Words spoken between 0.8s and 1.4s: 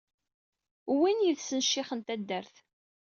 Uwin